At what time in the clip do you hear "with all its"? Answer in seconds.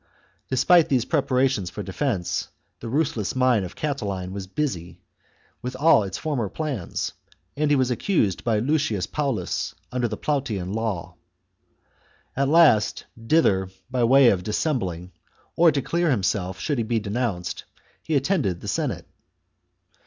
5.61-6.17